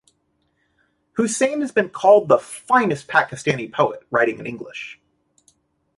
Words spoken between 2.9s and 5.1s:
Pakistani poet writing in English.